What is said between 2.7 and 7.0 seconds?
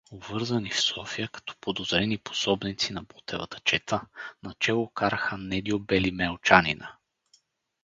на Ботевата чета, начело караха Недю белимелчанина!